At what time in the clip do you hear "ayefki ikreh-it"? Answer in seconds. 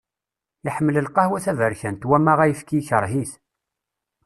2.43-3.31